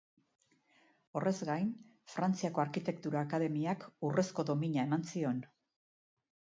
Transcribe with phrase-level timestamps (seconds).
[1.19, 1.69] Horrez gain,
[2.15, 5.49] Frantziako Arkitektura Akademiak urrezko domina eman zion.